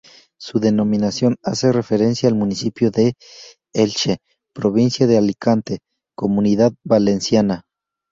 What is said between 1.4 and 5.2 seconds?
hace referencia al municipio de Elche, provincia de